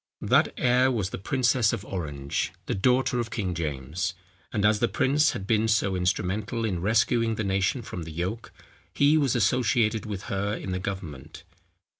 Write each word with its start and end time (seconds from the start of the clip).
That 0.21 0.51
heir 0.57 0.89
was 0.91 1.11
the 1.11 1.19
princess 1.19 1.71
of 1.73 1.85
Orange, 1.85 2.53
the 2.65 2.73
daughter 2.73 3.19
of 3.19 3.29
King 3.29 3.53
James; 3.53 4.15
and 4.51 4.65
as 4.65 4.79
the 4.79 4.87
prince 4.87 5.33
had 5.33 5.45
been 5.45 5.67
so 5.67 5.95
instrumental 5.95 6.65
in 6.65 6.81
rescuing 6.81 7.35
the 7.35 7.43
nation 7.43 7.83
from 7.83 8.01
the 8.01 8.11
yoke, 8.11 8.51
he 8.95 9.15
was 9.15 9.35
associated 9.35 10.07
with 10.07 10.23
her 10.23 10.55
in 10.55 10.71
the 10.71 10.79
government. 10.79 11.43